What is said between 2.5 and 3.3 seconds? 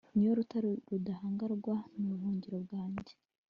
bwanjye